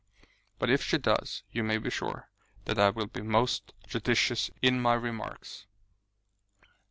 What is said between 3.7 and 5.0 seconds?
judicious in my